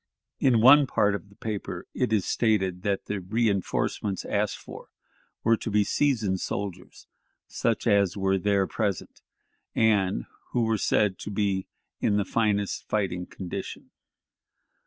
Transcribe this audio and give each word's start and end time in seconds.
In 0.39 0.61
one 0.61 0.87
part 0.87 1.13
of 1.13 1.29
the 1.29 1.35
paper 1.35 1.85
it 1.93 2.11
is 2.11 2.25
stated 2.25 2.81
that 2.81 3.05
the 3.05 3.19
reënforcements 3.19 4.25
asked 4.27 4.57
for 4.57 4.87
were 5.43 5.57
to 5.57 5.69
be 5.69 5.83
"seasoned 5.83 6.39
soldiers," 6.41 7.05
such 7.47 7.85
as 7.85 8.17
were 8.17 8.39
there 8.39 8.65
present, 8.65 9.21
and 9.75 10.25
who 10.53 10.63
were 10.63 10.79
said 10.79 11.19
to 11.19 11.29
be 11.29 11.67
in 11.99 12.17
the 12.17 12.25
"finest 12.25 12.89
fighting 12.89 13.27
condition." 13.27 13.91